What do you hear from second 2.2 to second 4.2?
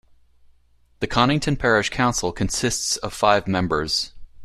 consists of five members.